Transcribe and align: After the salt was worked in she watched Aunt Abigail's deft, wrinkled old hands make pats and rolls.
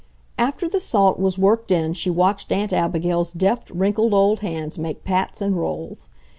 After 0.39 0.67
the 0.67 0.79
salt 0.79 1.19
was 1.19 1.37
worked 1.37 1.69
in 1.69 1.93
she 1.93 2.09
watched 2.09 2.51
Aunt 2.51 2.73
Abigail's 2.73 3.31
deft, 3.31 3.69
wrinkled 3.69 4.15
old 4.15 4.39
hands 4.39 4.79
make 4.79 5.03
pats 5.03 5.41
and 5.41 5.55
rolls. 5.55 6.09